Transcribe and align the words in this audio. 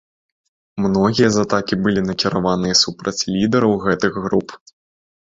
Многія 0.83 1.27
з 1.33 1.37
атакі 1.47 1.77
былі 1.87 2.01
накіраваныя 2.09 2.77
супраць 2.83 3.25
лідараў 3.35 3.75
гэтых 3.85 4.17
груп. 4.25 4.57